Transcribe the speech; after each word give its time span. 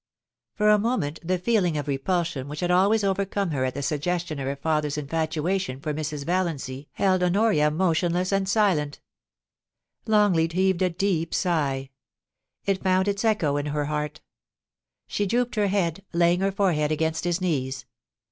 For 0.55 0.71
a 0.71 0.79
moment 0.79 1.19
the 1.23 1.37
feeling 1.37 1.77
of 1.77 1.87
repulsion 1.87 2.47
which 2.47 2.61
had 2.61 2.71
always 2.71 3.03
overcome 3.03 3.51
her 3.51 3.63
at 3.65 3.75
the 3.75 3.83
suggestion 3.83 4.39
of 4.39 4.47
her 4.47 4.55
father's 4.55 4.97
infatuation 4.97 5.79
for 5.79 5.93
Mrs. 5.93 6.25
Valiancy 6.25 6.89
held 6.93 7.21
Honoria 7.21 7.69
motionless 7.69 8.31
and 8.31 8.49
silent 8.49 8.99
Longleat 10.07 10.53
heaved 10.53 10.81
a 10.81 10.89
deep 10.89 11.35
sigh; 11.35 11.91
it 12.65 12.81
found 12.81 13.07
its 13.07 13.23
echo 13.23 13.57
in 13.57 13.67
her 13.67 13.85
heart 13.85 14.21
She 15.05 15.27
drooped 15.27 15.53
her 15.53 15.67
head, 15.67 16.03
laying 16.13 16.39
her 16.39 16.51
forehead 16.51 16.91
against 16.91 17.23
his 17.23 17.39
knees. 17.39 17.85